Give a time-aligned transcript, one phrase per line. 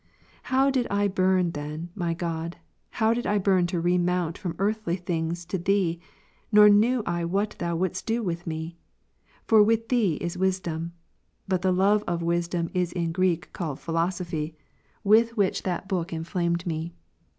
[0.37, 0.41] 8.
[0.45, 2.57] How did I burn then, my God,
[2.89, 5.99] how did I burn to re mount from earthly things to Thee,
[6.51, 8.77] nor knew I whatThou wouldest do with mc?
[9.45, 10.93] For with Thee is wisdom.
[11.47, 14.55] But the love of wisdom is in Greek called" philosophy,"
[15.03, 16.95] with which that book inflamed me.